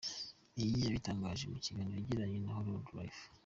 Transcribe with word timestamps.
"Ibi 0.63 0.77
yabitangaje 0.85 1.43
mu 1.53 1.57
kiganiro 1.65 1.97
yagiranye 1.99 2.37
na 2.41 2.51
Hollywood 2.55 2.89
Life. 2.99 3.23